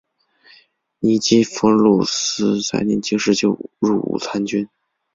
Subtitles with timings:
[0.97, 4.67] 尼基弗鲁斯在年轻时就入伍参军。